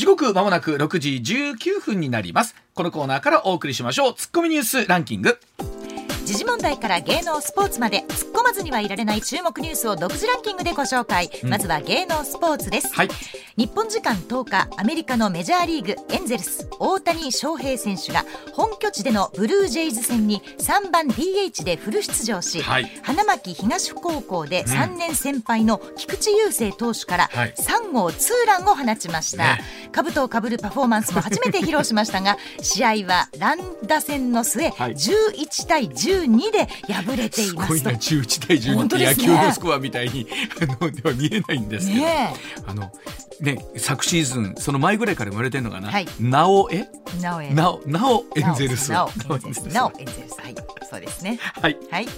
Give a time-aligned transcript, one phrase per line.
[0.00, 2.54] 時刻まもなく6時19分になります。
[2.72, 4.14] このコーナーからお送りしましょう。
[4.14, 5.38] ツッコミニュースランキング。
[6.30, 13.08] 時事問題から芸能スポーツまで突っ込まずにはいられない注目ニュースを独自ランキングでご紹介、うん、まずは芸能スポーツです、はい、
[13.56, 40.26] 日本時間10日アメリカのメジャーリーグエンゼルス大谷翔平選手が本拠地でのブルージェイズ戦に3番 DH でフル出場し、はい、花巻東高校で3年先輩の菊池雄星投手から3号ツーランを放ちました、ね、兜をかぶるパフォーマンスも初めて披露しましたが 試合は乱打戦の末、はい、11対10 12で敗れていますすごいな11対12って野球のスコアみたいに
[40.60, 42.34] あのでは見えないんですけど、ね、
[42.66, 42.92] あの
[43.40, 46.88] ね昨シーズンその前ぐらいから言われてるのかな、はい、なおえ？
[47.20, 47.50] なおえ。
[47.52, 48.90] なおなおエンゼルス。
[48.92, 49.60] なおエンゼルス。
[49.74, 50.40] なおエンゼルス。
[50.40, 50.54] はい。
[50.88, 51.38] そうですね。
[51.40, 52.08] はい、はい。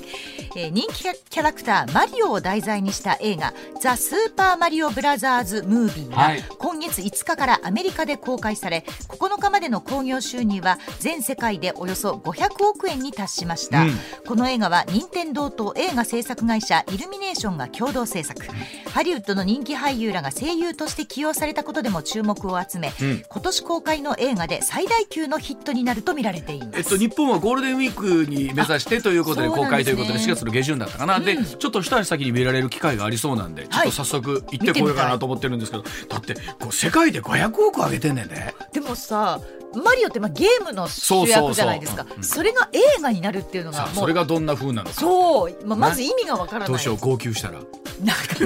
[0.55, 18.43] えー、人気キャラクターマリオを題材にした映画「ザ・スーパーマリオブラザーズ・ムービー」が今月5日からアメリカで公開され9日までの興行収入は全世界でおよそ500億円に達しました、うん、この映画は任天堂と映画制作会社イルミネーションが共同制作、
[18.91, 38.55] ハリウッドの人気俳優らが声優として起用されたことでも注目を集め、うん、今年公開の映画で最大級のヒットになると見られています、えっと、日本はゴールデンウィークに目指してということで公開ということで4月の下旬だったかな、で、うん、ちょっと一足先に見られる機会がありそうなんでちょっと早速行ってこようかなと思ってるんですけど、だってこう世界で500億上げてんねんね。
[38.73, 39.39] でもさ
[39.75, 42.07] マリオってまあゲームの主役じゃないですか。
[42.21, 44.95] それが映画になるっていうのがそれがどんなふうなのか。
[44.95, 46.69] そう、まあ、まず意味がわからない。
[46.69, 47.61] どうしよう号泣したら。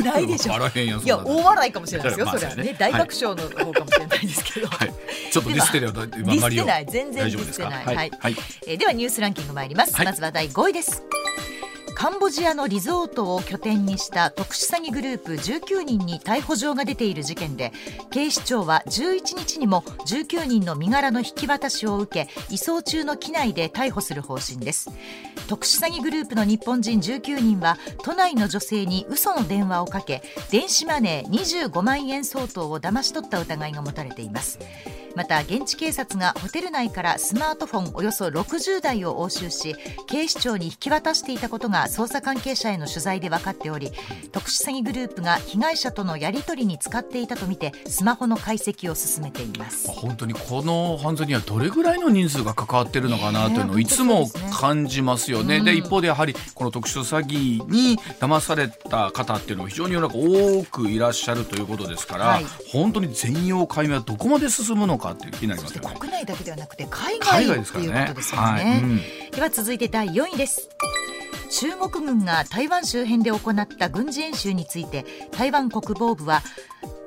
[0.02, 0.52] ないでしょ。
[0.52, 2.76] 笑へんやいや大笑いかもしれないですよ、それはね。
[2.78, 4.92] 大爆笑の方かもしれないですけど、はい、
[5.32, 6.86] ちょっとディスってるやディスってない。
[6.86, 7.84] 全然ディスってない。
[7.84, 11.02] はい、はい、えー、ではニュースランキング参ります、まずは第5位です
[11.96, 17.72] カンボジアのリゾートを拠点にした特殊詐欺グループ19人に逮捕状が出ている事件で
[18.10, 24.90] 警視庁は11日にも19人の身柄の引き渡しを受け移送中の機内で逮捕する方針です。
[25.48, 34.58] 特殊詐欺グループの日本人19人は都内の女性に嘘の電話をかけ電子マネー25万円相当を騙し取った疑いが持たれています。
[35.16, 39.74] また現地警察がホテル内からスマートフォンおよそ60台を押収し
[40.06, 43.90] 警視庁に引き渡していたことが捜査関係者への取材で分かっており
[44.30, 49.90] 特殊詐欺グループが被害者とのやり取りに使っていたとみてスマホの解析を進めています。
[49.90, 55.60] 本当にこの犯罪にはどれぐらいの人数が関わっているのかなというのをいつも感じますよね。
[55.60, 65.96] で、一方でやはりこの特殊詐欺に騙された方っていうのも非常に世の中多くいらっしゃるということですから、はい、本当に全容解明はどこまで進むのかかって気になりますよね。
[65.98, 69.00] 国内だけではなくて海外海外ねいうことですよね、はいうん、
[69.30, 70.68] では続いて第4位です。
[71.48, 76.42] 中国軍が台湾周辺で行った軍事演習について台湾国防部は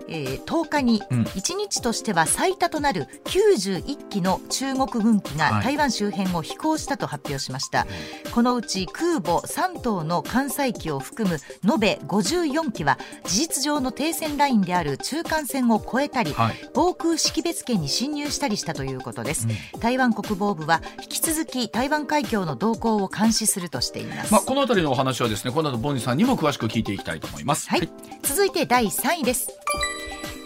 [0.09, 11.38] えー、10日に1日としては最多となる91機の中国軍機が台湾周辺を飛行したと発表しました、はい、このうち空母3頭の艦載機を含む
[11.72, 27.90] 延べ54機は事実上の停戦ラインである中間線を越えたり、はい、防空識別圏に侵入したりしたということです、うん、台湾国防部は引き続き台湾海峡の動向を監視するとしています、まあ、この辺りのお話はですねこの後ボンニさんにも詳しく聞いていきたいと思います、はい、はい、
[28.24, 29.50] 続いて第3位です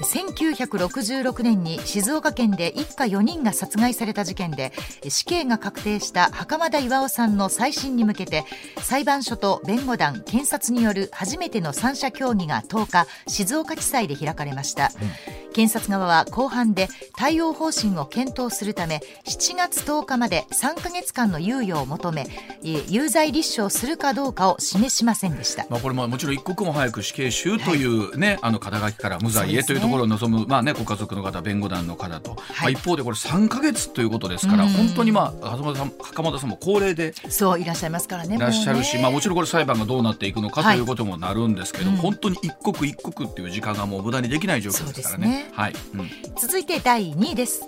[0.03, 4.71] 1966年に静岡県で一家4人が殺害された事件で
[5.07, 8.45] 死刑が確定した袴田巌さんの再審に向けて
[8.77, 22.27] 裁判所と弁護団検察による初めての三者協議が10日静岡地裁で開かれました、うん検察側は後半で対応方針を検討するため7月10日まで3か月間の猶予を求め
[22.63, 45.49] 有罪立証するかどうかを示しませんでした、まあ、これももちろん一刻も早く死刑囚というね、はい、あの肩書きから無罪へというところを望む、ね、まあね、ご家族の方弁護団の方と、はい、まあ、一方でこれ3か月ということですから本当に、まあ、袴田さん袴田さんも高齢でそういらっしゃいますからねいらっしゃるし、まあ、もちろんこれ裁判がどうなっていくのかということもなるんですけど、はい、本当に一刻一刻っていう時間がもう無駄にできない状況ですからね。
[45.53, 46.09] はい、うん。
[46.39, 47.67] 続いて第2位です。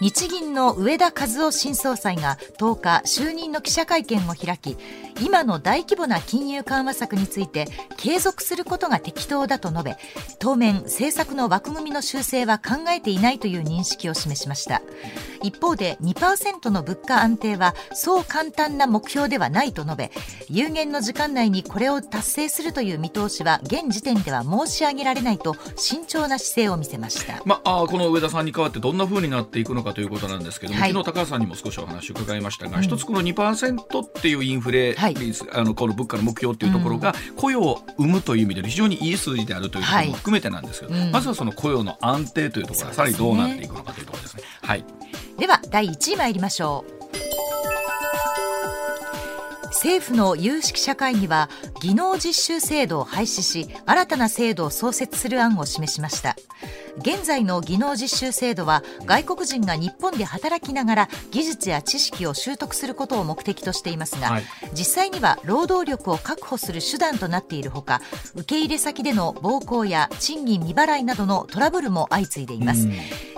[0.00, 4.76] 日銀の上田和夫新総裁が10日就任の記者会見を開き
[5.20, 7.66] 今の大規模な金融緩和策について
[7.96, 9.96] 継続することが適当だと述べ
[10.38, 14.82] 当面政策の枠組みの修正は考えていないという認識を示しました。
[15.42, 20.10] 一方で2%の物価安定はそう簡単な目標ではないと述べ
[20.48, 44.42] 有限の時間内にこれを達成するという見通しは現時点では申し上げられないと慎重な姿勢を見せました、まあ、この上田さんに代わってどんなふうになっていくのかということなんですけども、はい、昨日高橋さんにも少しお話を伺いましたが、うん、一つこの2%っていうインフレ、はい、あのこの物価の目標っていうところが雇用を生むという意味で非常にいい数字であるということも含めてなんですけど、はい、まずはその雇用の安定というところがさらにどうなっていくのかというところですね。
[44.62, 44.84] はい、
[45.38, 46.96] では第1位参りましょう。
[49.76, 51.50] 政府の有識者会議は
[51.82, 56.34] 技能実習制度を廃止し新たな制度を創設する案を示しました
[56.98, 68.00] 現在の技能実習制度は外国人が日本で働きながら技術や知識を習得することを目的としていますが、はい、実際には労働力を確保する手段となっているほか
[68.34, 72.88] 受け入れ先での暴行や賃金未払いなどのトラブルも相次いでいます、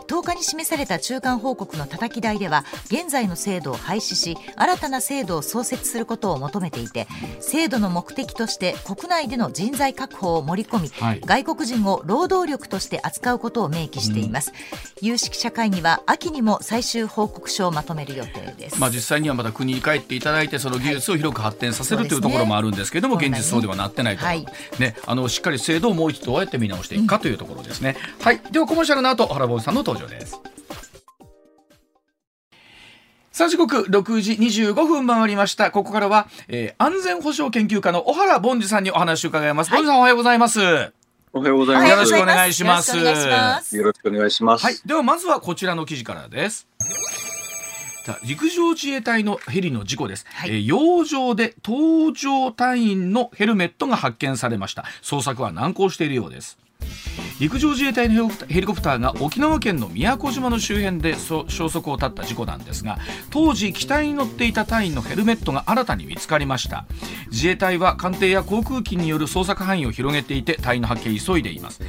[0.09, 7.07] 10日に示された中間報告のたたき台では現在の制度を廃止し新たな制度を創設することを求めていて
[7.41, 14.53] 制度の目的として国内での人材確保を盛り込み、はい、外国人を労働力として扱うことを明記しています、
[15.01, 24.47] うん、有識者会議は秋にも最終報告書をまとめる予定です、まあ、実際にはまた国に帰っていただいてその技術を広く発展させる、はい、というところもあるんですけれども、現実そうではなってないと、はい、
[24.79, 28.41] ね、あのしっかり制度をもう一度どうやって見直していくかというところですね、うん、はい。
[28.51, 30.41] ではコマーシャルの後原坊さんの登場です。
[33.33, 35.71] さあ時刻6時25分回りました。
[35.71, 40.61] ここからは、えー、安全保障研究家の小原凡司さんにお話を伺います、はい、さんおはようございます。
[41.33, 41.91] おはようございます。
[41.91, 42.97] よろしくお願いします。
[42.97, 44.65] よろしくお願いします。
[44.65, 46.67] はい、ではまずはこちらの記事からです。
[48.25, 54.85] 陸上自衛隊のヘリの事故です、はい、えー、洋上で搭乗隊員のヘルメットが発見されました。
[55.03, 56.59] 捜索は難航しているようです
[57.41, 62.99] 陸上自衛隊のヘリコプターが沖縄県の宮古島の周辺で消息を絶った事故なんですが
[63.31, 66.87] 当時機体に乗っていた隊員のヘルメットが新たに見つかりました。
[67.31, 71.81] 自衛隊は艦艇や航空機による捜索範囲を広げていて隊員の発見を急いでいます。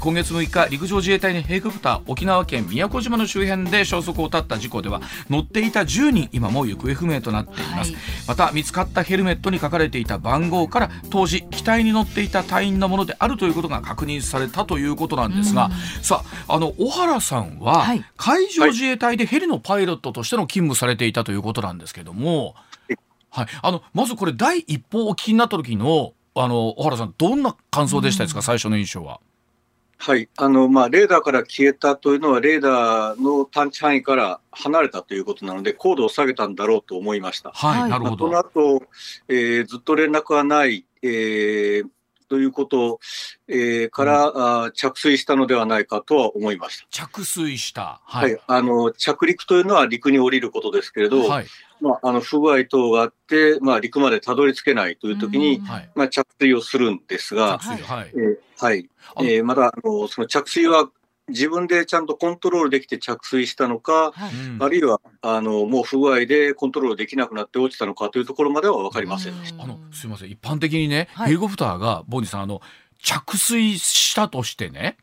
[0.00, 15.70] 今月6日陸上自衛隊のヘリコプター沖縄県宮古島の周辺で消息を絶った事故では乗っていた10人今も行方不明となっています、はい、また見つかったヘルメットに書かれていた番号から当時機体に乗っていた隊員のものであるということが確認されたということなんですが、
[16.02, 17.86] さああの小原さんは、
[18.16, 22.54] 海上自衛隊でヘリのパイロットとしての勤務されていたということなんですけども、
[23.30, 29.20] はい、あのまずこれ第一報お聞きになった時のあの小原さんどんな感想でしたですか、最初の印象は。
[29.98, 30.28] はい。
[30.36, 37.52] あのまあ、レーダーから消えたというのは、レーダーの探知範囲から離れたということなので、高度を下げたんだろうと思いました。
[37.52, 38.26] はい、なるほど。
[38.26, 38.82] その後、
[39.28, 41.86] えー、ずっと連絡はない、えー、
[42.34, 42.98] ということ、
[43.46, 44.30] えー、から、
[44.64, 46.86] うん、着水したのではないかとは思いました。
[46.90, 51.46] 着水した、はい、はい、あの着陸というのは陸に降りることですけれど、はい、
[51.80, 55.60] まあ、あの不具合等があって、まあ、陸までたどり着けないというときに、
[55.94, 58.10] まあ、着水をするんですが、はい。
[58.14, 58.88] えーはい。
[59.18, 60.88] えー、まだあのその着水は
[61.28, 64.30] 自分でちゃんとコントロールできて着水したのか、はい、
[64.60, 69.34] あるいはあのもう不具合でコントロールできなくなって落ちたのかというところまでは分かりません。
[69.58, 70.30] あのすみません。
[70.30, 72.60] 一般的にね、はい、ヘリコプターがボンジさんあの
[73.02, 74.98] 着水したとしてね、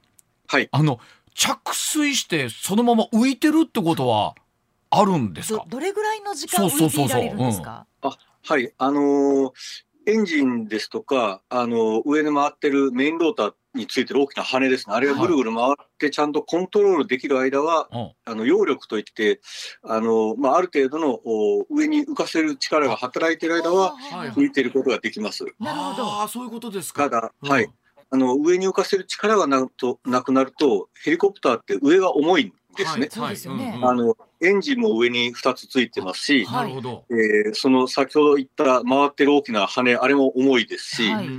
[0.47, 0.99] はい、あの
[1.33, 4.35] 着水してそのまま浮いてるってことは
[4.89, 5.65] あるんですか？
[5.69, 7.87] どれぐらいの時間浮いていられるんですか？
[8.01, 8.71] あはい。
[8.77, 9.51] あのー、
[10.05, 19.39] エンジンですとかあの上で回ってるメインローターについてる大きな羽ですね、あれがぐるぐる回ってちゃんとコントロールできる間は、はい、あの揚力といって、
[19.83, 21.19] あのまあ、ある程度の
[21.69, 23.95] 上に浮かせる力が働いている間は、
[24.35, 25.45] 浮いていることができます。
[25.59, 26.21] なるほど。
[26.21, 27.09] あそういうことですか。
[27.09, 27.67] ただ、はい、
[28.09, 33.07] あの上に浮かせる力がなとなくなると、ヘリコプターって上が重いんですね。
[33.17, 37.05] はい、そうですあのエンジンも上に2つついてますし、なるほど。
[37.09, 41.29] えー、その先ほど言った回ってる大きな羽、あれも重いですし、はい、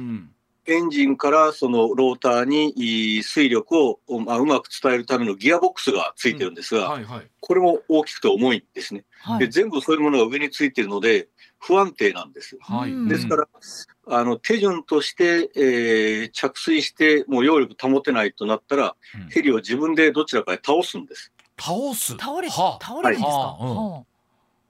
[0.67, 9.49] エンジンからそのローターに水力を、まあ、うまく伝えるためのギアボックスがついてるんですが、うんはいはい、これも大きくて重いんですね、はい、で。
[9.49, 11.29] 全部そういうものが上についてるので、
[11.59, 12.57] 不安定なんです。
[12.61, 13.49] はい、ですから、
[14.09, 21.33] あの手順として、えー、着水して、もう揚力保てないとなったら、うん、ヘリを自分でどちらかへ倒すんです。
[21.61, 22.17] 倒す？
[22.17, 24.12] 倒れ、はあ、倒れるんですか、はあ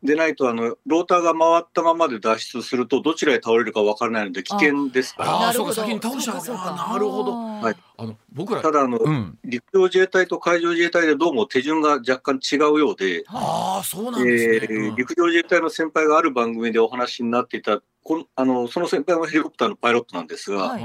[0.03, 5.31] でないとあのローターが回ったままで脱出するとどちらへ倒れるかわからないので危険ですから。
[5.31, 7.33] ああそうか先に倒しちゃうなるほど。
[7.33, 7.77] はい。
[7.97, 13.25] あの僕らただあの、うん、陸上自衛隊と海上自衛隊でどうも手順が若干違うようで。
[13.29, 20.83] ああそうなんですね、えー、陸上自衛隊の先輩がある番組でお話になっていたこあのその先輩はヘリコプターのパイロットなんですが、はい、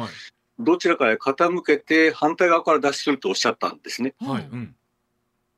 [0.59, 4.13] どちらかへ傾けて反対側から脱出するとおっしゃったんですね。
[4.19, 4.47] はい。
[4.51, 4.75] うん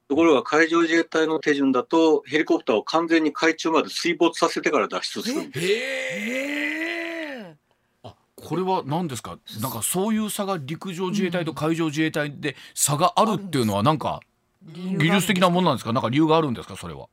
[0.09, 5.43] ところが海上自衛隊の手順だとヘリコプターを完全に海中まで水没させてから脱出する。
[5.43, 5.67] んです。
[5.67, 7.55] へ
[8.03, 9.37] あこれは何ですか？
[9.61, 14.21] なんかそういう差が陸上自衛隊と海上自衛隊で差があるっていうのはなんか
[14.73, 15.93] 技術的なものなんですか？
[15.93, 16.75] なんか理由があるんですか？
[16.75, 17.07] それは。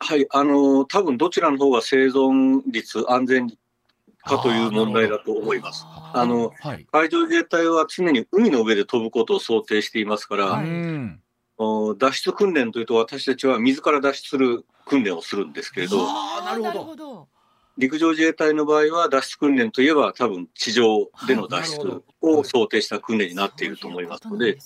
[0.00, 3.48] はいあの多分どちらの方が生存率安全
[4.22, 5.86] かという問題だと思います。
[5.86, 10.66] あの、はい、海上自衛隊は常に海の上で飛ぶことを想定していますから、はい
[11.58, 16.06] 脱出訓練というと私たちは自ら脱出する訓練をするんですけれど
[16.42, 17.28] なるほど。
[17.76, 24.58] 陸上自衛隊の場合は脱出訓練といえば多分地上での脱出を想定した訓練になっていると思いますので。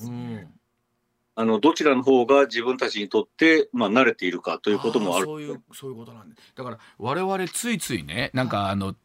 [1.41, 8.97] あのどちらの方が自分たちにとって、まあ、慣れているかということもあるそういうそういうことなんでだから我々ついついねなんかあの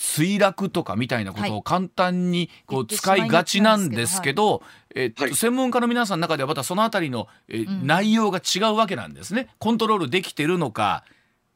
[0.00, 4.62] 墜落とかみたいなことを簡単にこう使いがちなんですけど、
[4.94, 9.48] えっと、専門家の皆さんの中ではまたそのあたりの、え内容が違うわけなんですね。
[9.58, 11.04] コントロールできてるのか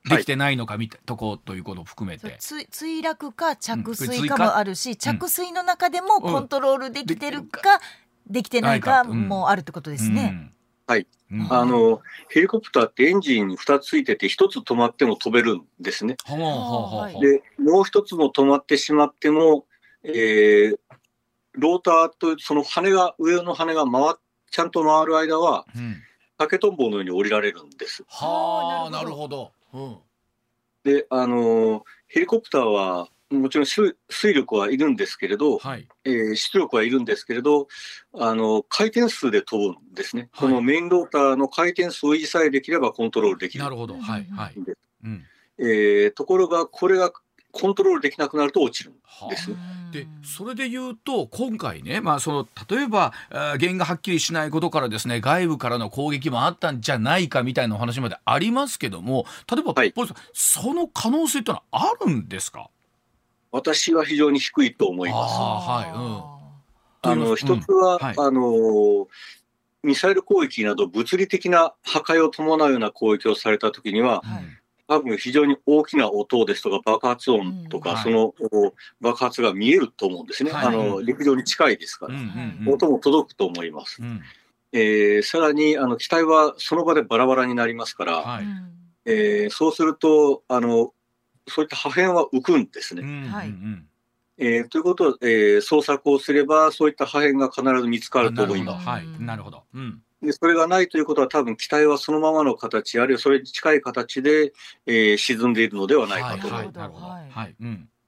[0.06, 7.80] できてないのかみたいなとこということを含めて、墜落か着水かもあるし、うん、着水の中でもコントロールできてるか、
[8.28, 10.50] できてないかもあるってことですね。
[10.86, 16.16] はい、うん、あのヘリコプターってエンジン2つついてて1つ止まっても飛べるんですね。
[16.28, 19.66] でもう1つも止まってしまっても、
[20.04, 20.76] えー、
[21.52, 24.14] ローターとその羽が上の羽が回
[24.50, 25.96] ちゃんと回る間は、うん、
[26.38, 28.04] 竹とんぼのように降りられるんです。
[28.06, 29.50] はあなるほど。
[29.72, 29.96] うん、
[30.84, 33.08] であのヘリコプターは
[33.40, 33.94] もちろん水
[34.34, 37.68] 力はいるんですけれど、はい、えー、出力はいるんですけれど
[38.18, 43.64] あの回転数で飛ぶんですね、はい、このメインローターの回転数を維持さえできればコントロールできる。
[43.64, 44.54] なるほど、はいはい。
[45.04, 45.24] うん。
[45.58, 47.12] えー、ところがこれが
[47.52, 48.94] コントロールできなくなると落ちるん
[49.28, 49.50] です。
[49.92, 59.94] でそれで言うと今回ね、まあ、その例えば原因がはっきりしないことからですね外部からの攻撃もあったんじゃないかみたいなお話までありますけども例えば、はい、
[60.32, 62.70] その可能性ってのはあるんですか？
[63.54, 65.34] 私は非常に低いと思います。
[65.38, 69.06] はい、うん、あの一つは、うんはい、あの
[69.84, 74.44] ミサイル攻撃など物理的な破壊を伴うような攻撃をされたときには、はい、
[74.88, 78.34] 多分非常に大きな音ですとか爆発音とか、うん、その
[79.00, 84.02] 爆発が見えると思うんですね、はい、あの陸上に近いですから、うんうん、音も届くと思います。
[84.02, 84.20] うん、
[84.72, 88.44] えー、さらにあの機体はその場でバラバラになりますから、はい、
[89.04, 90.92] えー、そうするとあの
[91.48, 93.28] そういった破片は浮くんですね。
[93.28, 93.54] はい。
[94.36, 98.86] えー、ということは、えー、捜索をすればそういった破片が必ず見つかると思います。
[98.86, 104.52] はい、なるほど、うん、でそれがないということは多分機体はそのままの形あるいはそれに近い形で、
[104.86, 106.48] えー、沈んでいるのではないかと。
[106.48, 107.38] 思います。
[107.38, 107.56] はい。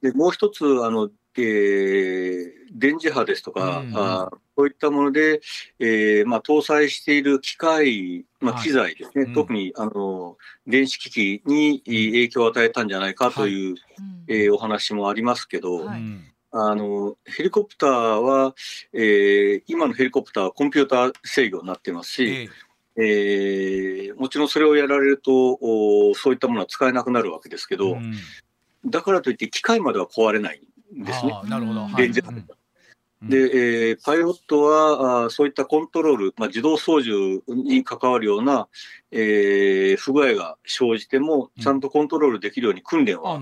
[0.02, 1.10] でもう一つあの、
[1.42, 5.40] えー、電磁波ですとか、うんうん、あこういったもので、
[5.78, 13.72] えーまあ、搭載している機械、まあ、機材ですね、はいうん、特にあの電子機器に影響を与えたんじゃないかとい。
[13.72, 13.82] う、はい、
[14.28, 16.00] えー、お話もありますけど、はい、
[16.52, 18.54] あのヘリコプターは、
[18.92, 22.48] えー、今のヘリコプターはコンピューター制御になってますし、
[22.96, 28.14] えー、えー、もちろんそれをやられるとおそういったものは使えなくなるわけですけど、うん、
[28.86, 30.58] だからといって機械までは壊れない。
[30.58, 30.62] ん
[30.92, 31.40] ですね。
[31.44, 32.12] なるほど、はい、
[33.22, 38.68] で、えー、パイロットはあそういったコントロール、まあ、自動操縦に関わるような、
[39.10, 43.34] えー、不具合が生じても、ちゃんとコントロールできるように訓練は、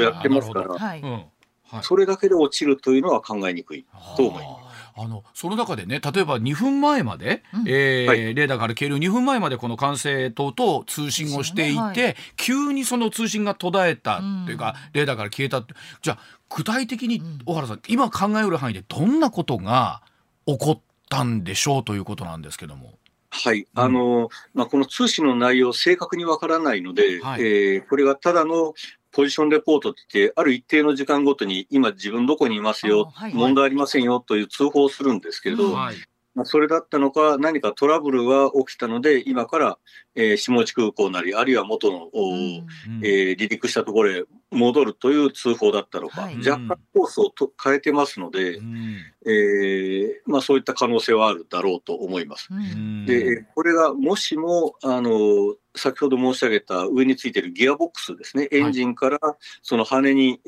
[0.00, 3.84] うやってますから、それだけで落ちるというのは考えにくい
[4.16, 4.63] と思います。
[4.96, 16.18] あのその中でね例えば2分前まで、うん、えーはい、レーダーから消える2分前までこの管制塔と通信をしていて、はい、急にその通信が途絶えたっていうか、うん、レーダーから消えたってじゃあ
[16.56, 20.02] 具体的に小原さん、今考える範囲でどんなことが
[20.46, 22.98] 起こったんでしょうということなんですけども。
[23.30, 28.74] はい、あのまあ、この通信の内容、正確にわからないので、はい、えー、これがただの
[29.14, 35.96] ポジションレポートって言って、ある一定の時間ごとに、今、自分どこにいますよ、はいはい、問題ありませんよという通報をするんですけれど、はい、
[36.34, 39.78] まあ、それだったのか、何かトラブルが起きたので、今から、
[40.16, 42.66] えー、下地空港なり、あるいは元の、うん、
[43.04, 52.48] えー、離陸したところへ戻るという通報だったのか、はい、若干コースをと変えてますので、うん、えー、まあ、そういった可能性はあるだろうと思います。
[52.50, 59.18] うん、でこれがもしもあの先ほど申し上げた上についているギアボックスですね、エンジンから
[59.62, 60.40] その羽に、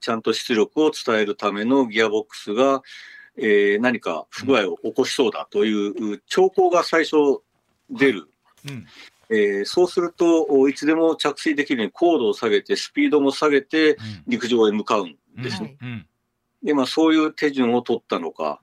[0.00, 2.82] ちゃんと出力を伝えるためのギアボックスが、
[3.36, 7.16] えー、何か不具合を起こしそうだという兆候が最初
[7.90, 8.28] 出る、
[8.68, 8.86] うん。
[9.30, 13.96] えー、そうするといつでも着水できるように高度を下げてスピードも下げて
[14.26, 15.76] 陸上へ向かうんですね。
[15.80, 16.06] うんうん
[16.84, 18.60] あ、そういう手順を取ったのか、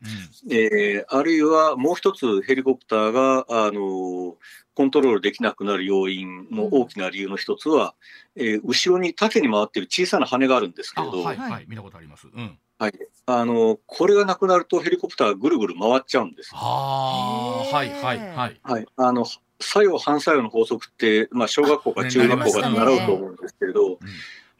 [0.47, 4.35] うん、えー、あるいはもう一つヘリコプターが、あの
[4.75, 7.95] コントロールできなくなる要因の大きな理由の一つは、
[8.37, 12.27] うん、えー、後ろに縦に回っている小さな羽があるんですけれど、はい、はい、見たことあります。
[12.33, 12.57] うん。
[12.77, 12.93] はい、
[13.25, 16.55] あのこれがなくなるとヘリコプターがぐるぐる回っちゃうんです。
[16.55, 18.59] はあ、はいはいはい。
[18.63, 19.25] はい、あの
[19.59, 23.99] 作用反作用の法則って、まあ小学校か中学校かで習うと思うんですけれど、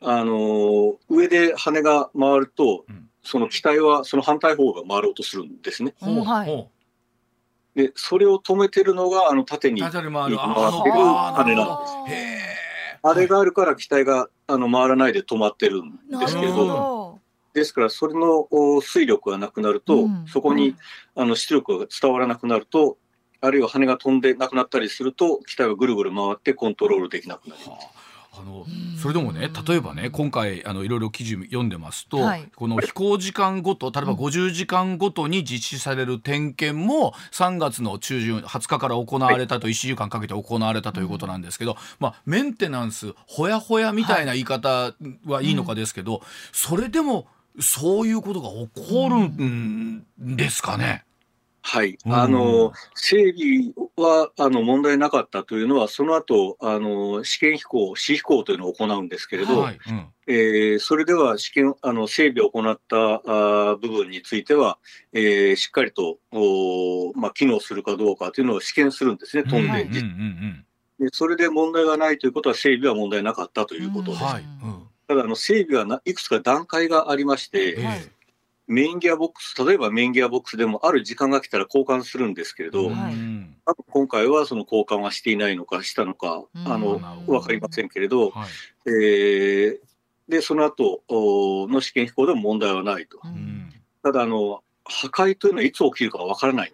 [0.01, 5.93] あの上で羽が回ると、うん、その機体はその反対方が回ろうとするんですね。
[6.01, 6.69] はい。
[7.75, 12.49] でそれを止めてるのがあの縦に回ってる羽なんです。
[13.01, 17.19] あれがあるから機体があの回らないで止まってるんですけど、
[17.53, 18.47] ですからそれの
[18.81, 20.75] 水力がなくなると、うん、そこに
[21.15, 22.97] あの出力が伝わらなくなると、
[23.41, 27.87] あるいは羽が飛んでなくなったりすると機体がぐるぐる回ってコントロールできなくなります。
[28.39, 28.65] あの
[29.01, 44.93] それでもね例えばね今回あのいろいろ記事読んでますと、はい、この飛行時間ごと例えば50時間ごとに実施される点検も3月の中旬20日から行われたと1週間かけて行われたということなんですけど、まあ、メンテナンスほやほやみたいな言い方
[45.25, 46.21] はいいのかですけど、
[46.53, 47.27] それでも
[47.59, 51.03] そういうことが起こるんですかね？
[51.69, 59.79] はい、あの整備はあの問題なかったというのは、その後あの試験飛行、試飛行というのを行うんですけれど、はい。
[59.87, 63.21] うん、えー、それでは試験あの整備を行った
[63.71, 64.79] あ部分については、
[65.13, 69.83] えー、しっかりとお、まあ、機能するかどうかというのを試験するんですね、飛んで、
[70.99, 74.23] でそれで問題がないということは、整備は問題なかったということです。
[74.23, 74.41] はい。
[74.41, 78.18] うん、ただあの、整備はいくつか段階がありまして、えー
[78.69, 83.15] メインギアボックス、例えばメインギアボックスでもある時間が来たら交換するんですけれど、はい、
[83.89, 88.49] 今回はその交換はしていないのか、したのか、あの分かりませんけれど、はい、
[88.85, 89.79] えー、
[90.29, 93.19] でその後の試験飛行でも問題はないと。
[94.03, 96.73] ただあの、破壊というのはいつ起きるか分からない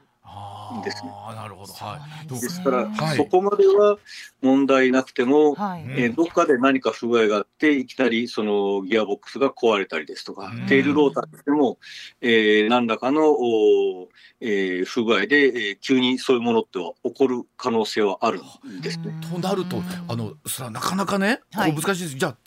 [0.86, 1.12] ですね。
[1.36, 3.98] なるほど、はい、ですから、はい、そこまでは
[4.42, 11.78] 問題なくても、はい、えー、どっかで何か不具合があって、いきなりそのギアボックスが壊れたりですとか、テールローターでも、
[12.22, 14.08] えー、何らかのお、
[14.40, 19.14] えー、不具合で、えー、急にそういうものっては起こる可能性はあるんですね。
[19.32, 22.18] となると、あのそれはなかなかね、はい、難しいです。
[22.18, 22.38] じゃあ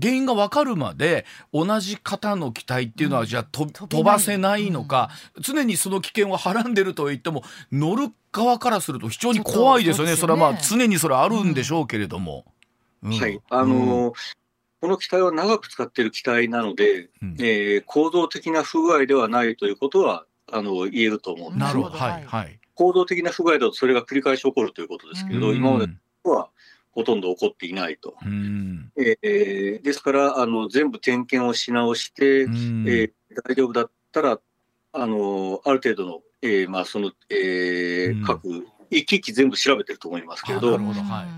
[0.00, 5.10] 原因が分かるまで同じ型の機体っていうのはじゃあと、飛ばせないのか、
[5.40, 12.44] 常にその危険をはらんでると言っても乗る側からすると非常に怖いですよね、ね、それはまあ常にそれはあるんでしょうけれども。
[13.02, 13.40] うん、はい。
[13.50, 14.14] あのー
[14.78, 21.58] この機体は長く使っている機体なので、うん、えー、構造的な不具合ではないということはあの言えると思うんです。
[21.58, 25.92] なるほど、はいはい、構造的な不具合だとそれが繰り返し起こるということですけど、今まで
[26.24, 26.50] は
[26.92, 28.14] ほとんど起こっていないと。
[28.96, 33.12] えー、ですからあの、全部点検をし直して、えー、
[33.44, 34.38] 大丈夫だったら、
[34.92, 40.80] あのある程度のえーまあそのえー、各一機一機全部調べてると思いますけど、はい。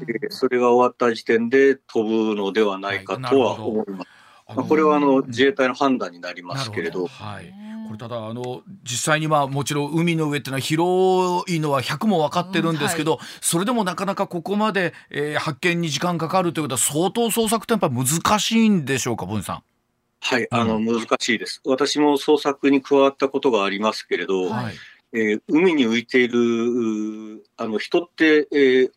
[0.02, 4.10] えー、それが終わった時点で飛ぶのではないかとは思います。
[4.54, 7.06] まあ、これはあの自衛隊の判断になりますけれど。
[7.06, 7.52] はい、
[7.86, 13.18] これただあの実際にまあもちろん海の上っていうのは広いのは100も分かってるんですけど、うん。
[13.18, 19.62] はい、それでもなかなかここまで、えー、発見に時間かかるということは相当捜索ってやっぱ難しいんでしょうか、文さん。
[20.20, 21.60] はい、あの難しいです。
[21.64, 24.74] 私も捜索に加わったことがありますけれど、はい、
[25.12, 28.90] えー、海に浮いているあの人って、えー、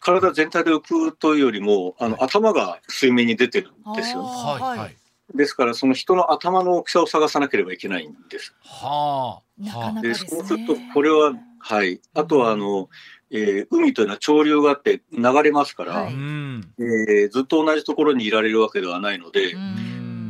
[0.00, 4.96] 体全体で浮くというよりもあの、はい、頭が水面に出てるんですよ、はいはい、
[5.34, 8.54] ですからその人の頭の大きさを探さなければいけないんです。
[8.62, 11.32] はあ、で、そうするとこれは
[11.64, 12.88] はい、あとはあの、
[13.30, 19.54] えー、海というのは潮流があって流れますから、はい、えー、ずっと同じところにいられるわけではないので。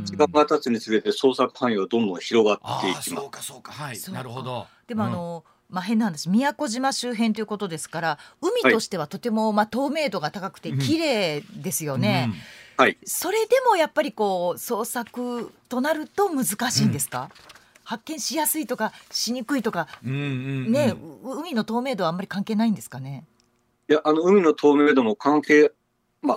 [0.04, 3.10] 時間が経つにつれて捜索範囲はどんどん広がっていきます。
[3.10, 3.72] そうかそうか。
[3.72, 3.98] はい。
[4.12, 4.66] なるほど。
[4.92, 12.30] でもあの、まあ、変な話宮古島周辺ということですから海としてはとても、まあ、透明度が高くて綺麗ですよね。
[12.76, 17.28] はい、それでもやっぱりこう捜索となると難しいんですか、うん、
[17.84, 23.24] 発見しやすいとかしにくいとか、ね、海の透明度はあんまり関係ないんですかね？
[23.88, 25.72] いやあの海の透明度も関係、
[26.20, 26.34] ま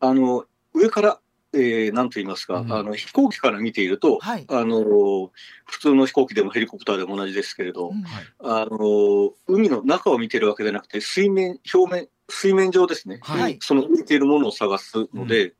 [0.00, 1.20] あ、あの上から
[1.54, 5.30] えー、なんと言いますか、うん、あの飛行機から見ていると、はい、あの
[5.64, 8.04] 普通の飛行機でもヘリコプターでも同じですけれど、うん、
[8.40, 15.52] あの海の中を見てるわけじゃなくて水面表面水面上ですね、はい、その浮いているものを探すので、うん、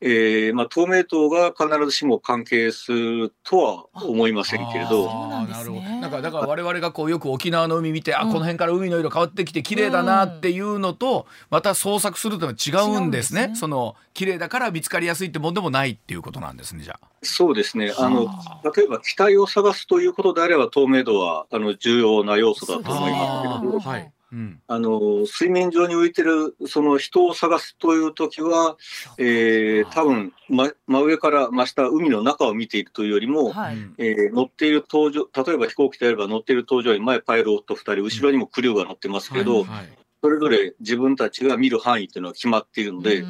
[0.00, 5.06] えー、まあ、透明度が必ずしも関係するとは思いませんけれど。
[5.46, 5.80] なるほど。
[5.82, 13.44] なんかだから我々がこうよく沖縄の海見て、うん、あこの辺から海の色変わってきて綺麗だなっていうのと、また捜索するとは違うんですね。
[13.44, 13.56] すね。
[13.56, 17.06] その綺麗だから見つかりやすいってもんでもないっていうことなんですねじゃあ。
[17.22, 17.92] そうですね。
[17.96, 18.08] あ。
[18.08, 18.28] の
[18.76, 23.80] 例えば機体を探すということであれば透明度はあの重要な要素だと思いますけれど。
[23.80, 28.76] はいうん、あの水面上に浮いてるその人を探すという時は、
[29.16, 43.24] えー、多分、ま、真上から真下海の中を見ているというよりも、はい、えー、乗っている搭乗例えば飛行機であれば乗っている搭乗員前パイロット2人後ろにもクルーが乗ってますけど、はいはい、それぞれ自分たちが見る範囲というのは決まっているので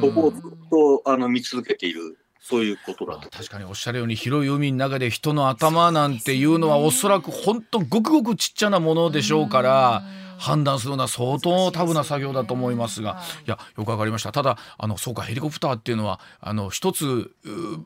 [0.00, 0.40] そこをずっ
[0.70, 2.18] とあの見続けている。
[2.40, 3.28] そういうことだと。
[3.28, 10.02] 確かにおっしゃるように広い海の中で人の頭なんていうのはおそらく本当ごくごくちっちゃなものでしょうから。
[10.38, 14.32] 判断するのは相当タフな作業だと思いますが、いやよくわかりました。
[14.32, 17.32] ただあのそうかヘリコプターっていうのはあの一つ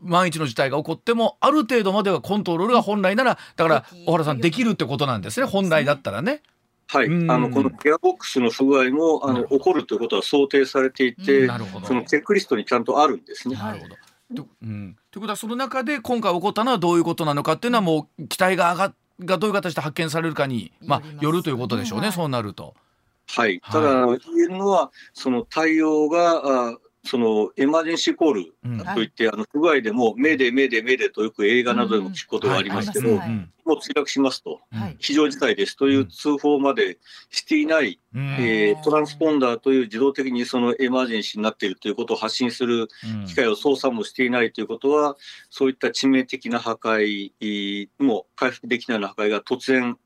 [0.02, 5.46] 万一の事態が起こってもある程度まではコントロールが本来ならだから小原さんできるってことなんですね。
[5.46, 6.42] 本来だったらね。
[6.88, 11.46] はい、あのこのギアボックスの不具合もあの起こるということは想定されていて、
[11.86, 13.56] そのチェックリストにちゃんとあるんですね。
[13.56, 13.96] なるほど。
[14.34, 22.74] と,、うん、ということはその中で今回起こったのはどういうことなのかっていうのはもう機体があががどういう形で発見されるかに、まあ、よるということでしょうね、はい、そうなると。
[23.28, 28.54] はい、ただ、言えるのは、その対応があその emergency call
[28.94, 32.92] といって、あの不具合でも、メーデー、メーデー、メーデーとよく映画などでも聞くことがあります。
[32.92, 33.18] けど、
[33.64, 34.60] もう墜落しますと、
[34.98, 36.98] 非常事態ですという通報まで
[37.30, 42.88] していない、えー、トランスポンダーという自動的にそのエマージェンシーになっているということを発信する
[43.26, 45.16] 機械を操作もしていないということは、
[45.50, 49.96] そういった致命的な破壊も回復できないような破壊が突然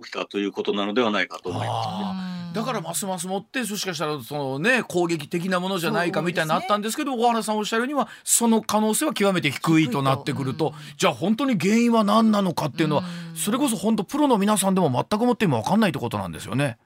[0.00, 13.04] 起きたということなのではないかと思います、ね、だからますますもってもしかしたらそのね攻撃的なものじゃないかみたいなあったんですけど、ね、小原さんおっしゃるにはその可能性は極めて低いとなってくると、じゃあ本当に原因は何なのかっていうのは、
[13.34, 16.78] それこそ本当プロの皆さんでも全くもって今分かんないってことなんですよね。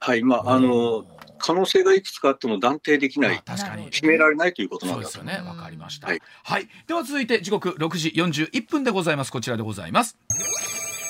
[0.00, 1.04] はいまああの
[1.38, 5.40] 可能性がいくつかあっても断定できない、確かに決められないということなんですよね。
[5.44, 6.20] わかりました、はい。
[6.42, 6.68] はい。
[6.86, 9.32] では続いて時刻6時41分でございます。
[9.32, 10.16] こちらでございます。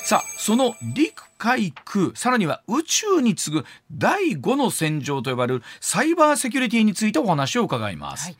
[0.05, 8.31] さあその陸海空さらには宇宙に次ぐ第5の戦場と呼ばれるサイバーセキュリティについてお話を伺います、は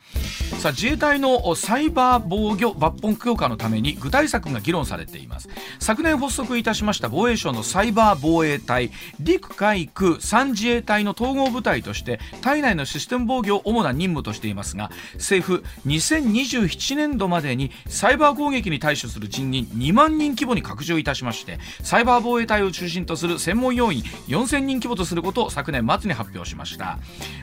[0.58, 5.48] い、さあ自衛隊のサイバー防御抜本強化のために具体策が議論されています。
[5.78, 26.98] 昨年発足いたしました防衛省のサイバー防衛隊陸海空3自衛隊の統合部隊として体内のシステム防御を主な任務としていますが政府2027年度までにサイバー攻撃に対処する人員2万人規模に拡充いたしましてサイバー防衛隊を中心とする専門要員4000人規模とすることを昨年末に発表しました。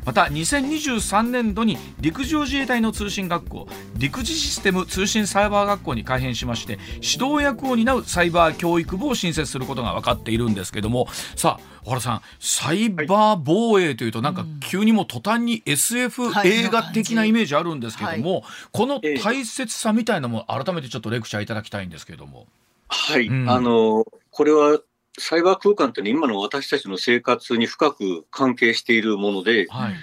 [0.06, 11.08] また2023年度に陸上自衛隊の通信学校陸自システム通信サイバー学校に改編しまして指導役を担うサイバー教育部を新設することが分かっているんですけども。
[11.36, 22.46] さあ小原さんサイバー防衛というとなんか急にも途端に SF 映画的なイメージあるんですけども、この大切さみたいなもの改めてちょっとレクチャーいただきたいんですけれども。
[22.90, 24.80] はい、うん、あのこれは
[25.18, 29.94] サイバー空間というのは今の私たちの生活に深く関係しているもので、はい、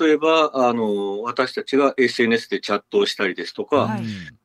[0.00, 4.02] 例えばあの私たちが SNS でチャットをしたりですとか、はい、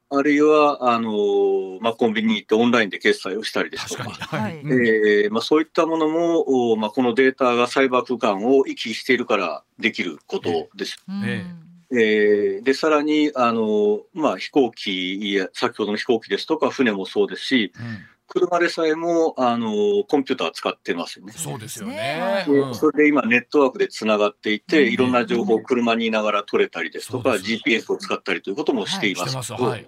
[0.10, 11.04] あるいはあの、まあ、コンビニに行ってオンラインで決済をしたりですとか、はい、えー、まあ、そういったものも、まあ、このデータがサイバー空間を行き来しているからできることです。
[11.26, 19.72] えー、えー、でさらにあの、まあ、飛行機や先ほどの飛行機ですとか船もそうですし、うん車でさえもあの
[20.08, 21.34] コンピューター使ってますよね。
[21.34, 22.46] そうですよね。
[22.48, 29.54] うん、それで今ネットワークでつながっていて、うん、いろんな情報を車にいながら取れたりですとか、GPS を使ったりということもしています。
[29.54, 29.86] はい、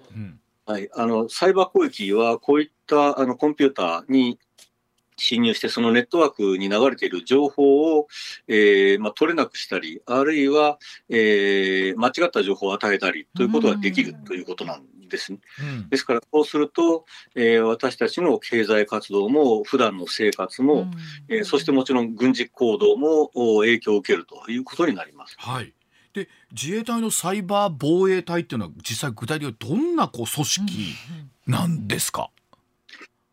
[0.65, 4.39] はい、あのサイバー攻撃はこういったあのコンピューターに
[5.19, 8.07] 侵入して、そのネットワークに流れている情報を、
[8.47, 15.39] えーまあ、取れなくしたり、あるいは、えー、間違った情報を与えたりということができるということなんですね。
[15.59, 20.91] うん、ですから、こうすると、えー、私たちの経済活動も、普段の生活も、うん、
[21.27, 25.35] えー、そしてもちろん軍事行動も影響を受けるということになります。
[25.37, 25.73] はい。
[26.13, 30.95] で自衛隊のサイバー防衛隊っていうのは実際具体的にどんなこう組織
[31.45, 32.31] なんですか、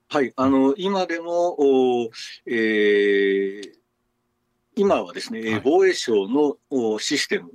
[0.09, 2.11] はい、あの今でも、お
[2.47, 3.73] えー、
[4.77, 7.53] 今はですね、はい、防衛省のシステム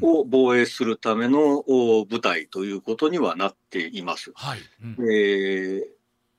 [0.00, 1.62] を防衛するための
[2.08, 4.32] 部隊ということにはなっています。
[4.34, 4.58] はい。
[4.82, 4.96] うん。
[5.10, 5.82] えー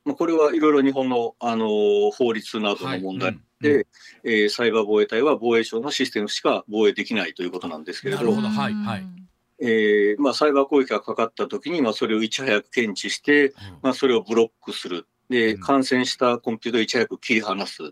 [0.04, 3.78] まあ、これはいろいろ日本のあの法律などの問題で、はい。
[3.78, 3.86] うん。
[4.24, 8.32] えー、サイバー防衛隊は防衛省のシステムしか防衛できないということなんですけれど。
[8.32, 8.42] も。
[8.42, 8.74] はい。
[8.74, 9.06] はい。
[9.64, 17.92] えーまあ、サイバー攻撃がかかったときに、まあ、それをいち早く検知して、うん、まあ、それをブロックする、で、感染したコンピューターをいち早く切り離す、うん、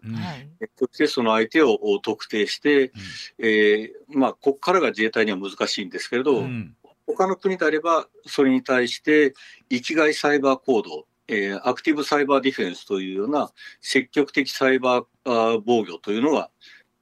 [0.78, 2.92] そしてその相手を特定して、うん、
[3.40, 6.76] えー、まあ、ここからが自衛隊には難しいんですけれど、うん、
[7.08, 9.34] 他の国であれば、それに対して
[9.70, 16.50] 域外サイバー行動、えー、アクティブサイバーディフェンスというような積極的サイバー防御というのが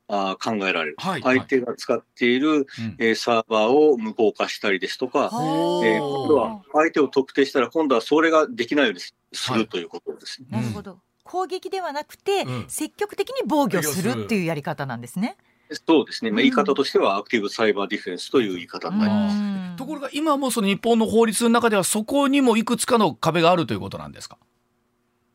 [0.07, 2.65] あ考えられる、はい、相手が使っている、
[2.97, 9.01] えサーバーを無効化したりですとか、えー、今度は相手を特定したら今度はそれができないように
[9.33, 10.47] するということですね。
[10.49, 10.99] なるほど。
[11.23, 15.37] 攻撃ではなくて、積極的に防御するっていうやり方なんですね。
[15.85, 19.75] そうですね、まあ、言い方としてはアクティブサイバーディフェンスという言い方になります。
[19.75, 24.37] ところが今もその日本の法律の中ではそこにもいくつかの壁があるということなんですか？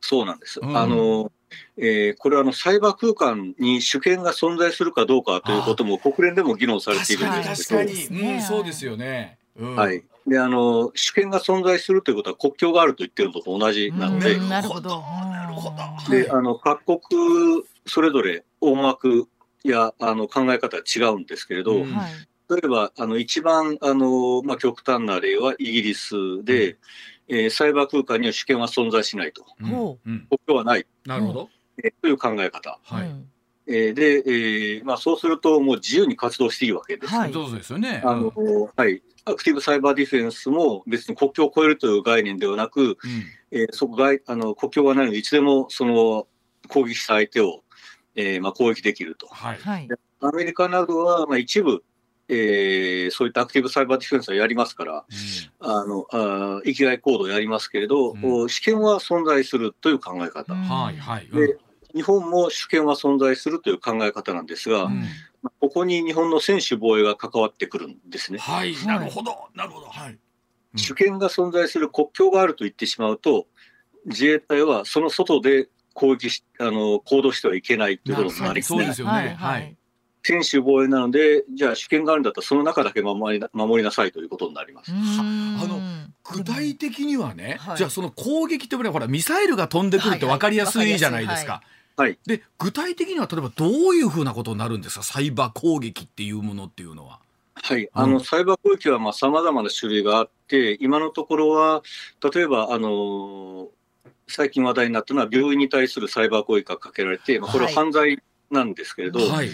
[0.00, 0.58] そうなんです。
[0.62, 1.30] うん、あの
[1.76, 10.04] えー、これはあのサイバー空間に主権が存在するかどうかということも国連でも議論されているんですけど確かに、うん、そうですよね、うん、はい。
[10.26, 15.00] であの主権が存在するということは国境があると言ってるのと同じなので、なるほど。
[15.00, 15.70] なるほ
[16.08, 16.10] ど。
[16.10, 19.28] であの各国それぞれ大枠
[19.64, 26.76] やあの考え方は違うんですけれど、例えばあの一番あの、まあ、極端な例はイギリスで、
[27.28, 29.64] えー、サイバー空間には主権は存在しないと、う。
[29.64, 31.48] ん、国境はない、なるほど。
[31.82, 32.78] えー、という考え方。
[32.84, 33.31] はい
[33.66, 38.02] えー、で、えーまあ、そうすると、もう自由に活動していいわけです、はい、そうですよね。
[38.04, 38.32] あの
[38.76, 42.96] はい、アクティブサイバーディフェンスも別に国境を越えるという概念ではなく、うん、
[43.50, 46.26] えー、そこがあの国境がないので、いつでもその
[46.68, 47.62] 攻撃した相手を、
[48.16, 49.28] えーまあ、攻撃できると。
[49.28, 49.58] はい、
[50.20, 51.84] アメリカなどは、まあ、一部、
[52.28, 55.04] えー、そういったアクティブサイバーディフェンスはやりますから、
[55.60, 60.54] うん、あのあ生きがい行動をやりますけれど、うん、主権は存在するという考え方。
[60.54, 61.28] はいはい。
[61.28, 61.58] で
[61.94, 65.04] 日本も主権は存在するという考え方なんですが、うん、
[65.60, 68.38] ここに日本の専守防衛が関わってくるんですね。
[68.38, 69.86] はい、なるほど、なるほど。
[69.86, 70.18] はい。
[70.76, 73.46] 主権が存在する国境があると言ってしまうと、
[74.06, 78.78] 自衛隊はその外で攻撃し、あの行動してはいけないということになりますね。
[78.78, 79.36] そうですよね。
[79.38, 79.76] はい。
[80.24, 84.92] 専守防衛なので、じゃあ主権があるんだったら、その中だけ守り守りなさいということになります。
[84.92, 84.94] あ
[85.66, 85.80] の
[86.24, 91.62] 具体的にはね、はい、じゃあその攻撃ってほらミサイルが飛んでくるって分かりやすいじゃないですか。
[91.96, 95.02] はい、で具体的には例えばどういうふうなことになるんですか？
[95.02, 97.20] サイバー攻撃っていうものっていうのは。
[97.54, 101.82] はい、あの、サイバー攻撃はさまざ、まな種類があって、今のところは、
[102.34, 103.68] 例えば、あの
[104.26, 108.18] 最近話題になったのは、病院に対するサイバー攻撃がかけられて、まあ、これは犯罪
[108.50, 109.50] なんですけれど、はい、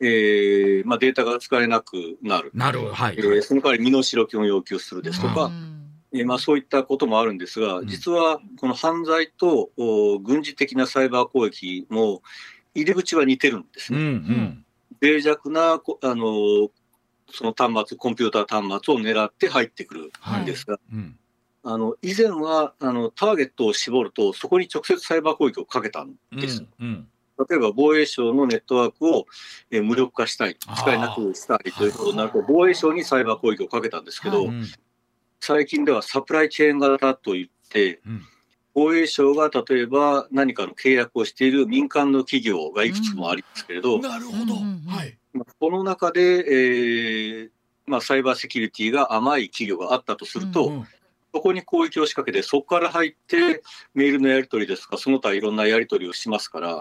[0.00, 2.50] えー、まあ、データが使えなくなる。
[2.54, 5.79] なるはい、えー、その代わり身代金を要求するですとか、うん、えー、
[6.24, 12.22] まあ、そういったこともあるんですが、実はこの犯罪とお軍事的なサイバー攻撃も
[12.74, 13.98] 入り口は似てるんですね。
[13.98, 14.64] うんうん、
[15.00, 16.70] 脆弱なあの
[17.32, 20.10] その端末、コンピューター端末を狙って入ってくる
[20.42, 20.96] んですが、はい。
[20.96, 21.18] うん、
[21.62, 26.64] あの以前はあのターゲットを絞ると、そこに直接サイバー攻撃をかけたんです。
[26.80, 27.08] うんうん。
[27.48, 29.26] 例えば防衛省のネットワークを、
[29.70, 34.46] え無力化したい、使えなくしたいということになると、防衛省にサイバー攻撃をかけたんですけど、
[35.40, 38.00] 最近ではサプライチェーン型といって、
[38.74, 45.18] 防衛省が例えば何かの契約をしている民間の企業がいくつもありますけれど、なるほど、はい、
[45.58, 47.50] この中で、えー
[47.86, 50.86] まあ、サイバーセキュリティが甘い企業があったとすると、うんうん。
[51.34, 53.62] そこに攻撃を仕掛けて、そこから入って、
[53.94, 56.80] メールのやり取りですとか、その他いろんなやり取りをしますから、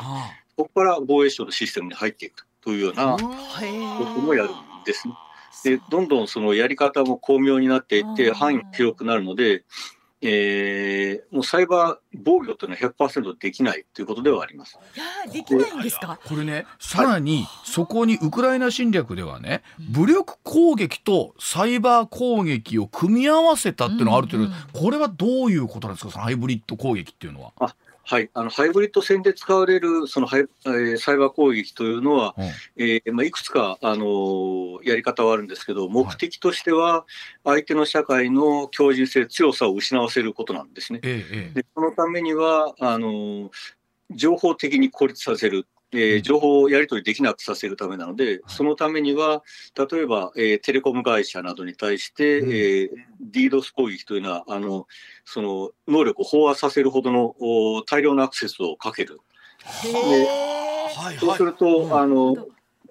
[0.55, 3.27] そこから防衛省のシステムに入っていくというようなこと
[4.21, 4.53] もやるん
[4.85, 5.13] ですね。
[5.63, 9.63] でどんどんそのやり方も巧妙になっていって範囲が広くなるので、
[10.21, 14.77] えー、もうサイバー防御というのは100%できないということではあります。
[14.95, 16.19] いやできないんですか？
[16.25, 26.11] これねさらにそこにウクライナ侵略ではね武力攻撃とサイバー攻撃を組み合わせたっていうのがあるという、うんうん、これはどういうことなんですか？
[26.11, 27.53] そのハイブリッド攻撃っていうのは。
[27.59, 27.73] あ
[28.09, 32.45] はい、あのハイブリッド戦で使われるそのハイ、えー、サイバー攻撃というのは、うん、
[32.83, 37.05] えー、まあ、いくつか、あのー、やり方はあるんですけど、目的としては、
[37.43, 41.01] 相手の社会の強靭性、強さを失わせることなんですね。
[41.03, 43.51] ええ、でそのためにはあの
[44.09, 49.43] 情報的に孤立させるえー、情報をやり取りできなくさせるためなので、そのためには、
[49.75, 52.89] 例えば、えー、テレコム会社などに対して、うん、えー、
[53.31, 54.87] DDoS 攻撃というのは、あの
[55.25, 57.35] その能力を飽和させるほどの
[57.89, 59.19] 大量のアクセスをかける。
[59.83, 60.27] で
[61.19, 62.35] そうすると、あの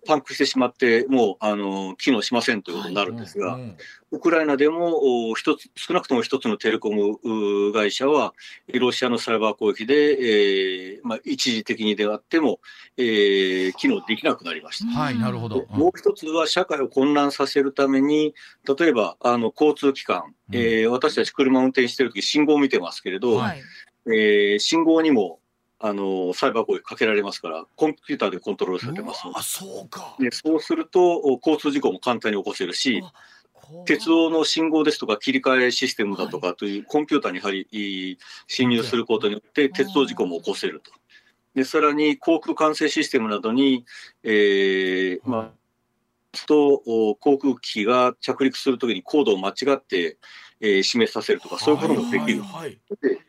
[0.09, 3.77] パンクしてしまって、もうあの機能しませんということになるんですが、はいうん、
[4.13, 8.33] ウクライナでも一つ少なくとも一つのテレコム会社は、
[8.73, 12.61] ロシアのサイバー攻撃で、えーまあ、一時的にであっても、
[12.97, 14.99] えー、機能できなくなりました。
[14.99, 18.35] はい、なるほど、うん、もう一つは、社会を混乱させるために、
[18.79, 23.63] 例えばあの交通機関、うん、えー、私たち車を運転しているとき、信号を見てますけれど、はい、
[24.07, 25.41] えー、信号にも
[25.81, 29.23] あのサイバー攻撃かけられますから、コンピューターでコントロールされてます。
[29.33, 30.17] あそうか。
[30.19, 33.03] でそうすると、交通事故も簡単に起こせるし、
[33.85, 40.91] 鉄道の信号ですとか切り替えシステムだとかというコンピューターにやはり侵入することによって鉄道事故も起こせると。
[41.55, 43.85] でさらに航空管制システムなどに、
[44.23, 46.83] えーまあ、と
[47.21, 50.19] 航空機が着陸するときに高度を間違って、
[50.61, 52.43] えー、示させるとか、そういうこともできる。
[52.43, 53.28] はいはいはい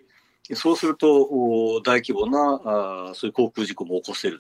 [0.55, 1.07] そうすると
[1.83, 2.61] 大規模な
[3.09, 4.39] あそういう航空事故も起こせる。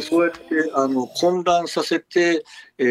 [0.00, 2.44] そうやってあの混乱させて、
[2.78, 2.84] え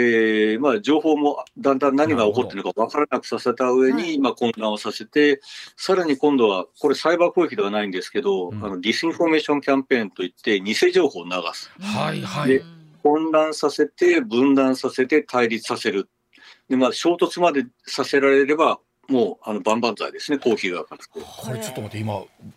[0.58, 5.42] ーまあ、情報もだんだん何が起こっているのか分からなくさせた上に、はい、まあ、混乱をさせて、
[5.78, 11.72] さらに今度は、これサイバー攻撃ではないんですけど、うん、あの disinformation campaign といって偽情報を流す。
[11.80, 12.62] はいはい、
[13.04, 16.10] 混乱させて、分断させて、対立させる。
[16.70, 20.96] で、まあ、衝突までさせられれば、もう、あの、万々歳ですね、コーヒーがこ
[21.52, 22.14] れちょっと待って、今、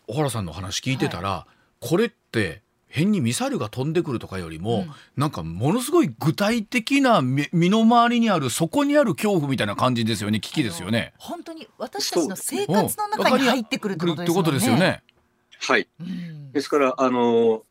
[0.07, 1.47] 小原さんの話聞いてたら、は
[1.83, 11.13] い、これって、変にミサイルが飛んでくるとかよりも、うん、なんかものすごい具体的な身の回りにあるそこにある恐怖みたいな感じですよね危機ですよね。
[11.19, 15.03] 本当に私たちの生活の中に入ってくるってことですよね。
[15.61, 17.63] はい、うん、ですからあの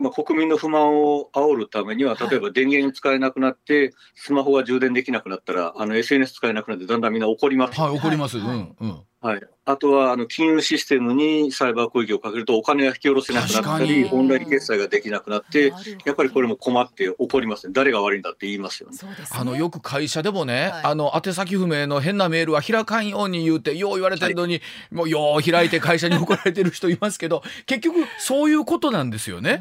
[0.00, 8.38] まあ、国民の不満を煽るためには、例えば電源使えなくなって、スマホが充電できなくなったら、あの SNS 使えなくなって、だんだんみんな怒ります、はい、怒ります。
[8.38, 9.02] うん、うん。
[9.22, 15.74] はい、あとはあの金融システムにサイバー攻撃をかけるとお金が引き下ろせなくなったりオンライン決済ができなくなって
[16.06, 17.74] やっぱりこれも困って怒りますね。
[17.74, 18.96] 誰が悪いんだって言いますよね。
[18.96, 19.02] ね。
[19.30, 24.60] あのよく会社でもね、はい、あの宛先不明の変なメールは開かんように言うてよう言われてるのに、は
[24.92, 29.60] い、もうよう開いて会社に怒られてる人いますけど 結局そういうことなんですよね。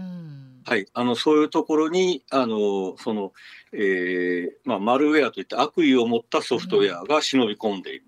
[0.65, 3.33] はい、あのそういうところにあのその、
[3.73, 8.05] えーまあ、マルウェアといって悪意を持ったソフトウェアが忍び込んでいる、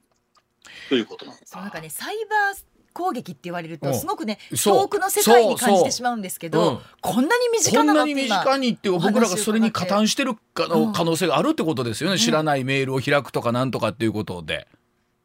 [0.90, 1.52] ということなんです。
[1.52, 6.74] そうなんかねサイバー攻撃って言われるとすごくね遠くの世界に感じてしまうんですけど、う。
[6.76, 14.68] ん、こんなに身近なのってこんなに身近にって僕らがそれに加担してるかの可能性があるってことですよね、うん、知らないメールを開くとかなんとかっていうことで。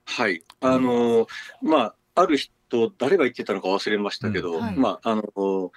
[0.05, 0.43] はい。
[0.61, 1.27] あの
[1.63, 4.61] まあある人誰が言ってたのか忘れましたけど、うん。
[4.61, 5.73] はい、まああの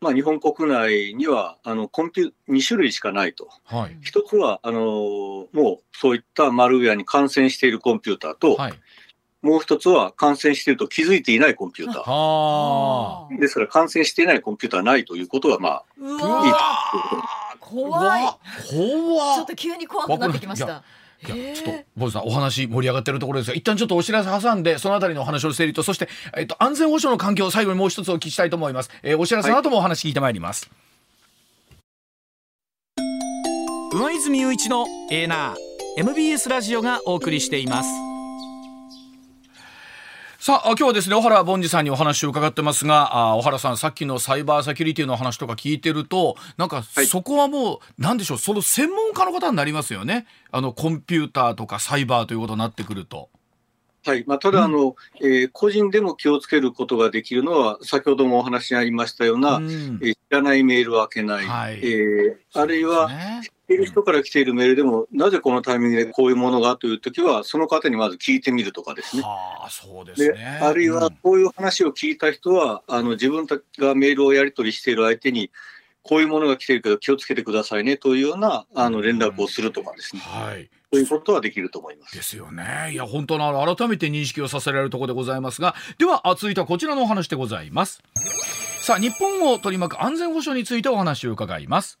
[0.00, 8.74] まあ、日本国内にはあのコンピュ2種類しかないと、はい、一つはあのもうそういったマルウェアに感染しているコンピューターと、はい、
[9.44, 13.38] もう一つは感染していると気づいていないコンピューター。
[13.38, 17.58] ですから感染していないコンピューターないということがまあいいと。
[17.60, 18.22] 怖い。
[18.70, 20.66] 怖ちょっと急に怖くなってきました。
[20.66, 21.28] い？
[21.28, 30.70] やちょっとボイさんお話盛り上がってるところですが一旦ちょっとお知らせ挟んでそのあたりのお話を整理とそして、えっと、安全保障の環境を最後にもう一つお聞きしたいと思います、えー、お知らせの後もお話聞いてまいります、
[32.96, 33.02] は
[33.94, 35.56] い、上泉雄一のエーナー
[35.96, 38.13] MBS ラジオがお送りしています
[40.44, 50.26] さあ今日はですね小原凡司さんにお話を伺ってますがあ小原さんさっきのサイバーセキュリティの話とか聞いてるとなんかそこはもう、何、はい、でしょうその専門家の方になりますよね。
[50.50, 53.30] あのコンピューターとかサイバーということになってくると。
[54.04, 54.24] はい。
[54.26, 69.22] まあ、ただあの、うん、えー、個人でも気をつけることができるのは、先ほどもお話にありましたような、うん、えー、知らないメールを開けない、はい、えー、あるいは、ね、いる人から来ているメールでも、なぜこのタイミングでこういうものがというときは、その方にまず聞いてみるとかですね。
[69.24, 75.50] あそうですねあるいは、こういう話を聞いた人は、うん、あの自分がメールをやり取りしている相手に、
[76.02, 80.22] こういうものが来ているけど気をつけてくださいねというようなあの連絡をするとかですね。
[80.24, 82.14] うん、はいということはできると思います。
[82.14, 82.90] ですよね。
[82.92, 88.00] いや、本当の改めて認識をさせられるところでございますが、では、続いてはこちらのお話でございます。
[88.80, 91.98] さあ、日本を取り巻く安全保障についてお話を伺います。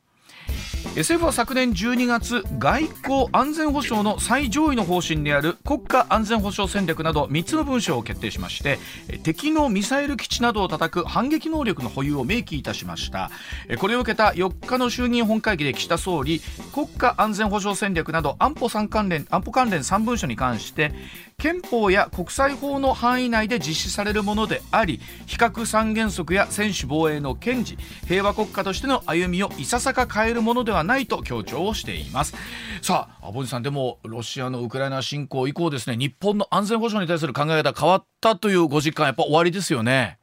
[0.96, 8.78] SF は昨年12月外交安全保障の最上位の方針である国家安全保障戦略など3つの文書を決定しまして
[9.24, 13.32] 敵のミサイル基地などを叩く反撃能力の保有を明記いたしました。
[13.78, 16.40] これを受けた4日の衆議院本会議で岸田総理
[16.72, 20.92] 国家安全保障戦略など安保関連安保関連3文書に関して
[21.38, 32.34] 憲法や国際法の範囲内で実施されるものであり非核三原則や専守防衛の堅持平和国家としての歩みをいささか変えるものではないと強調をしています。
[32.82, 40.18] さあボジさんでもロシアのウクライナ侵攻以降ですね日本の安全保障に対する考え方変わったというご実感やっぱ終わりですよね。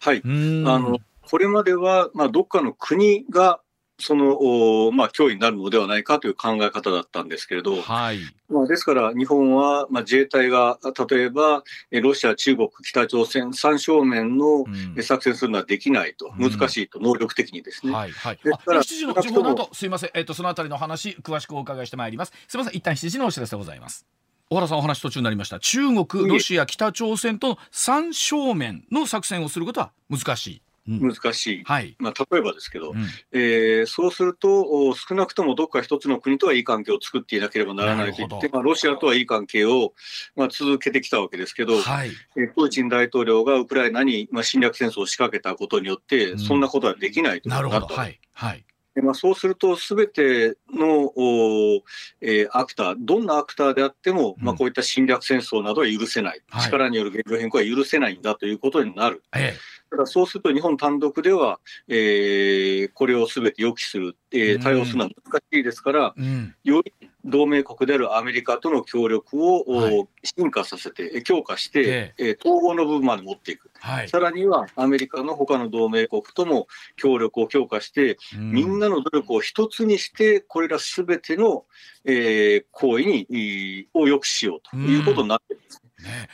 [0.00, 0.22] はい。
[0.24, 0.98] あの
[1.30, 3.60] これまでは、まあ、どっかの国が
[4.00, 8.18] その、まあ、脅威になるのではないかという考え方だったんですけれど、はい。
[8.48, 14.64] まあ、ですから日本は、まあ、自衛隊が例えばロシア、中国、北朝鮮3正面の
[15.02, 17.92] 作戦するのはできないと、うん、難しいと、能力的にですね。
[17.92, 22.32] はいはい、ですから7時の時の後すいません、えっと、そのあたりの話詳しくお伺いしてまいります。
[22.48, 22.78] すみません。
[22.78, 24.06] 一旦7時のお知らせでございます。
[24.48, 25.60] 小原さんお話途中になりました。
[25.60, 30.62] 中国、ロシア、北朝鮮との3正面の作戦をすることは難しい。
[30.86, 39.92] 難しい、うんはい、まあ、例えばですけど、うん、えー、そうすると少なくともどっか一つの国とはいい関係を作っていなければならないと言って、まあ、ロシアとはいい関係を、
[40.36, 47.66] まあ、続けてきたわけですけど、はい、えー、プーチン大統領がウクライナに、まあ、侵略戦争を仕掛けたことによって、そんなことはできないということ。
[47.66, 47.94] になった。
[47.94, 48.20] はい。
[48.32, 48.64] はい
[48.96, 51.82] まあ、そうすると、すべてのお、
[52.20, 59.22] えー、アクター、どんなアクターであっても、うん、まあ、こういった侵略戦争などは許せない、はい、力による現状変更は許せないんだということになる。
[59.36, 59.58] ええ、
[59.90, 76.66] ただそうすると、日本単独では、えー、これをすべて予期する、えー、対応するのは難しいですから、うん、より同盟国であるアメリカとの協力を、はい、進化させて、強化して、えー、統合の部分まで持っていく、はい、さらにはアメリカの他の同盟国とも
[76.96, 81.64] 協力を強化して、うん、みんなの努力を一つにして、これらすべての、
[82.04, 85.82] えー、行為にを抑止しようということになっているんです。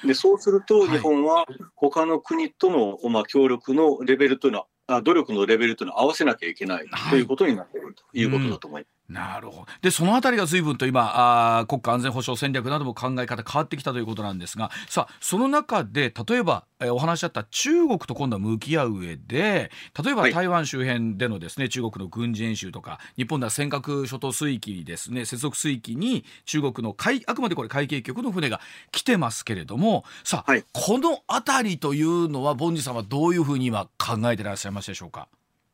[0.05, 8.95] でそうすると、日本は他の国との、まあ、協力のレベルというのは、努力のレベルというのを合わせなきゃいけないということになっているということだと思います。
[9.09, 9.67] なるほど。
[9.83, 19.71] でそのあたりが随分と今あ国家安全保障戦略なども考え方変わってきたということなんですがさあその中で例えば、えお話しあった中国と今度は向き合う上で
[20.03, 35.29] 例えば台湾周辺でのですね、はい、中国の軍事演習とか日本では尖閣諸島水域ですね接続水域に中国の海あくまでこれ海警局の船が来てますけれどもさあ、はい、この辺りというのはボンジさんはどういうふうに今考えていらっしゃいますでしょうか？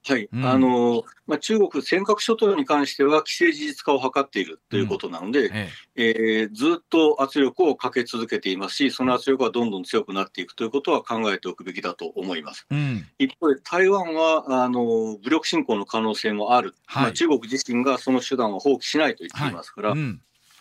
[0.04, 6.04] はい、うん、あのまあ、中国、尖閣諸島に関しては既成事実化を図っているということなので、うん、ええ。
[6.04, 12.66] えー、ずっと圧力をかけ続けていますし、その圧力はどんどん強くなっていくということは考えておくべきだと思います。
[12.70, 19.90] うん、一方で、台湾はあの武力侵攻の可能性もある、はい、まあ、中国自身がその手段を放棄しないと言っていますから。
[19.90, 19.98] はい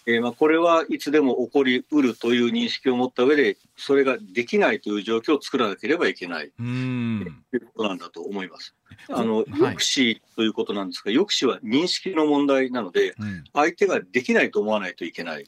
[0.07, 6.51] えーまあ、これはいつでも起こりうるという認識を持った上で、それができないという状況を作らなければいけない。
[6.57, 7.33] という
[7.73, 8.73] ことなんだと思います。
[9.09, 13.15] あの抑止ということなんですが、抑止は認識の問題なので、
[13.53, 15.45] 相手ができないと思わないといけない、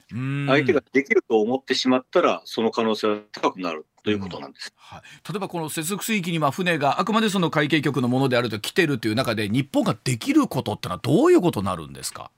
[0.48, 3.86] 相手ができると思ってしまったら、その可能性は高くなる。
[4.04, 5.02] ということなんです、はい、
[5.32, 12.30] 例えばこの接続水域にまあ船があくまでその海警局のものであると来てるという中で日本ができることってのはどういうことになるんですか？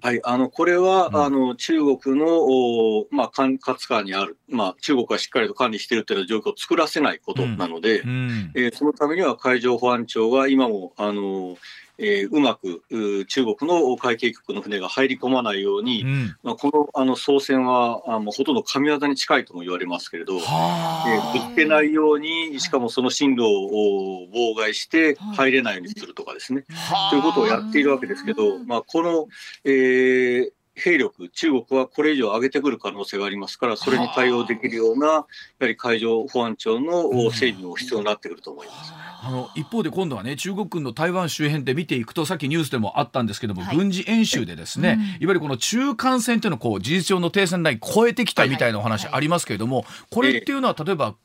[0.00, 8.10] はい、あのこれは、うん、あの中国の、まあ、管轄下にある、まあ、中国がしっかりと管理しているという状況を作らせないことなので、うん。
[8.10, 11.56] うん、えー、そのためには海上保安庁が今もあの
[11.98, 12.82] えー、うまく
[13.26, 26.64] 中国の海警局の船が入り込まないように、うん、まあ、このあの操船はあもうほとんど神業に近いとも言われますけれど、えー、ぶつけないように、しかもその進路を妨害して入れないようにするとかですね、
[27.10, 29.26] ということをやっているわけですけど、まあ、この、
[29.64, 35.26] えー、兵力、中国はこれ以上上げてくる可能性がありますから、それに対応できるような、やは
[35.66, 38.92] り海上保安庁の整備も必要になってくると思います。
[39.20, 51.16] あの一方で今度はね中国軍の台湾周辺で見ていくとさっきニュースでもあったんですけども、はい、軍事演習でですね、うん、いわゆるこの中間線というのをこう事実上の停戦ライン超えてきたみたいなお話ありますけれども、これっていうのは例えば、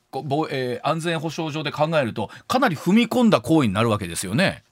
[0.50, 4.64] えー、安全保障上で考えるとかなり踏み込んだ行為になるわけですよね。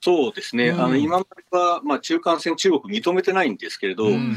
[0.00, 4.36] そうですね、うん、あの今までは、まあ、中間線、中国認めてないんですけれど、うん、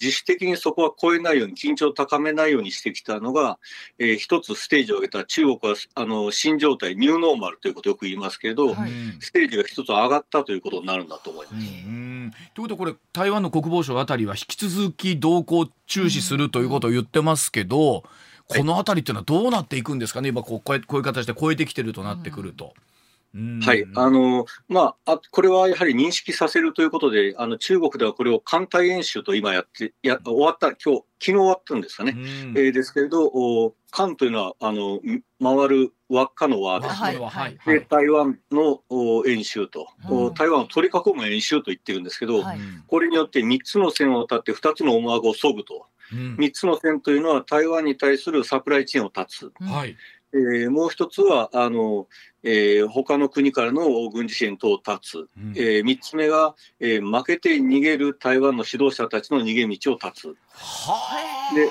[0.00, 3.58] 自主的にそこは超えないように、緊張を高めないようにしてきたのが、
[3.98, 8.90] えー、一つステージを上げた中国はあの新状態、ニューノーマルということをよく言いますけれど、はい、
[9.20, 11.66] ステージが一つ上がったということになるんだと思います。
[12.54, 18.04] ということは、これ、台湾の国防省あたりは引き続き動向注視するということを言ってますけど、
[18.46, 22.74] このあたりっていうのはどうなっていくんですかね、今こう、こういう形で超えてきてるとなってくると。
[23.64, 32.24] はい、あのまあ、これはやはり認識させるということで、あの中国ではこれを艦隊演習と今やって、や終わった、今日昨日終わったんですかね、うん、
[32.56, 35.00] えー、ですけれど、お艦というのはあの
[35.40, 42.58] 回る輪っかの輪ですね、はい、で台湾のお演習と、うん、台湾を取り囲む演習と言ってるんですけど、はい、
[42.88, 49.52] これによって3つの線を立って2つの思惑を削ぐと、うん、3つの線というのは台湾に対するサプライチェーンを断つ。
[49.60, 49.96] はい
[50.34, 52.08] えー、もう一つはあの、
[52.42, 60.34] えー、他の国からの軍事支援等を断つ、うん、えー、3つ目が、えー、負けて逃げる台湾の指導者たちの逃げ道を断つ。
[61.54, 61.70] で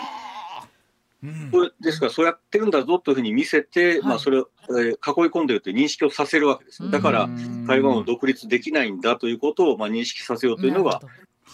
[1.23, 4.95] うん、ですから、そうやってるんだぞというふうに見せて、はい、まあ、それを、えー、囲い
[5.29, 6.91] 込んでるという認識をさせるわけです。
[6.91, 7.29] だから、
[7.65, 10.99] 台湾を独立できないんだということを、まあ、認識させようというのが、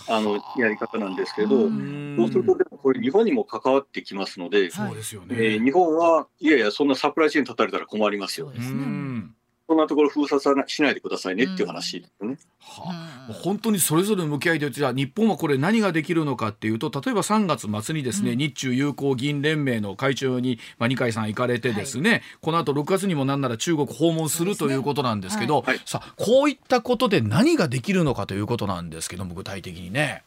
[0.08, 5.36] あのやり方なんですけど、そうすると、これ、日本にも関わってきますので、そうですよね。
[5.38, 8.48] えー、日本は、いやいや、そんなサプライチェーン立たれたら困りますよ。
[8.48, 9.39] そうですね
[9.70, 12.40] そんなところ封鎖しないでくださいねっていう話ですね。
[12.60, 12.86] は
[13.30, 30.24] あ、本当にそれぞれの向き合いでじゃあ日本はこれ何ができるのかっていうと例えば3月末にですね、うん、日中友好議員連盟の会長に、まあ、二階さん行かれてですね、はい、この後6月にもなんなら中国訪問するということなんですけど、はい、さあこういったことで何ができるのかということなんですけども具体的にね。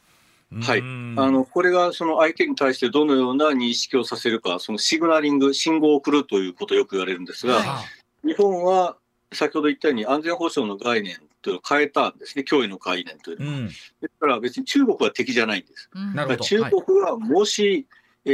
[0.61, 0.83] はい、あ
[1.31, 7.83] のこれがその相手に対してどのような認識をさせるか、そのシグナリング、信号を送るということをよく言われるんですが、は
[8.23, 8.97] い、日本は
[9.35, 13.53] 先ほど言ったように安全保障の概念というのを変えたんですね、脅威の概念というのは。
[13.53, 15.91] うん、ですから別に中国は敵じゃないんです。
[15.95, 17.87] うん、中国はもし、はい
[18.25, 18.31] え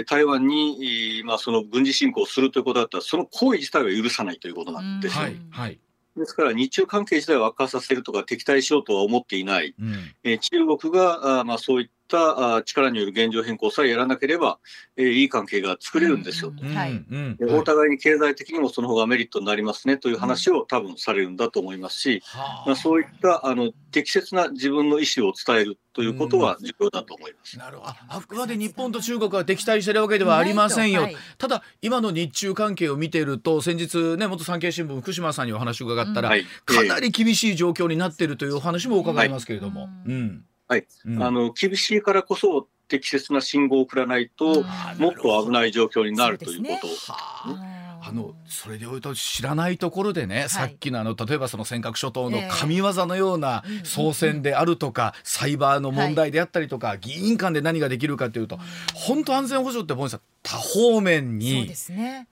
[0.00, 5.24] ー、台湾に、まあ、その軍事侵攻するということだったら、その行為自体は許さないということなんですよ。
[5.24, 5.36] はい。
[5.50, 5.78] はい。
[6.16, 9.94] ですから日中関係自体を悪化させるとか敵対しようとは思っていない、うん、
[10.24, 14.58] えー、中国があ、まあ、そういった力による現状変更さえやらなければ、
[14.96, 16.50] えー、いい関係が作れるんですよ。
[16.50, 17.58] と、うんうん。
[17.58, 22.22] お互いに経済的にもその方がメリットになりますねという話を多分されるんだと思いますし、
[22.66, 27.58] まあ、そういったあの適切な自分の意思を伝えるということは重要だと思います。
[27.58, 27.92] なるほど。
[28.08, 36.44] あくまで日本と中国は敵対しているわけではありませんよ、はい、ただ今の日中関係を見ていると先日ね元産経新聞福島さんにお話を伺ったら、うん。
[36.64, 39.82] かなり厳しい状況になっているというお話も伺いますけれども。
[39.82, 44.62] はい、うんはい、うん、あの厳しいからこそ適切な信号を送らないと、
[44.98, 46.88] もっと危ない状況になるということ。
[47.12, 47.86] あ。
[48.16, 58.58] のそれでいうと知らないところでね、はい、さっきのあの例えばその尖閣諸島の神業のような操船であるとか、サイバーの問題であったりとか、はい、議員間で何ができるかというと、
[58.94, 60.10] 本当安全保障って思うん
[60.42, 62.28] 多方面にそうです、ね、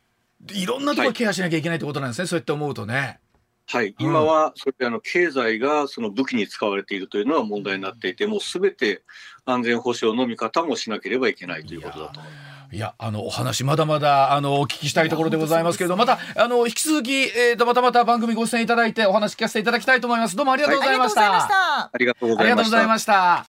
[0.53, 3.20] いろんなところケアしなきゃいけないってことなんですね、はい、そうやって思うとね。
[3.66, 9.02] はい、今はそれあの経済がその武器に使われているというのは問題になっていて、もうすべて
[9.46, 12.54] 安全保障の見方もしなければいけないということだと思います。
[12.72, 20.34] いやあのお話まだまだあのお聞きしたいところでございますけれどまたあの引き続き、えーと、またまた番組ご出演いただいてお話聞かせていただきたいと思います。
[20.34, 23.42] どうもありがとうございました、はい、ありがとうございました